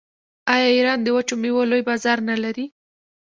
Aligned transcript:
آیا 0.53 0.67
ایران 0.75 0.99
د 1.03 1.07
وچو 1.15 1.33
میوو 1.41 1.69
لوی 1.69 1.83
بازار 1.89 2.17
نلري؟ 2.29 2.65